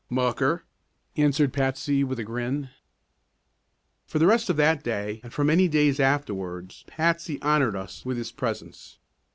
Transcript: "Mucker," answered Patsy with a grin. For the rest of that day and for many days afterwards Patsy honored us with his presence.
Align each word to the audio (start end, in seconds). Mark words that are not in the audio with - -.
"Mucker," 0.09 0.63
answered 1.15 1.53
Patsy 1.53 2.03
with 2.03 2.17
a 2.17 2.23
grin. 2.23 2.71
For 4.07 4.17
the 4.17 4.25
rest 4.25 4.49
of 4.49 4.57
that 4.57 4.83
day 4.83 5.19
and 5.23 5.31
for 5.31 5.43
many 5.43 5.67
days 5.67 5.99
afterwards 5.99 6.83
Patsy 6.87 7.39
honored 7.43 7.75
us 7.75 8.03
with 8.03 8.17
his 8.17 8.31
presence. 8.31 8.97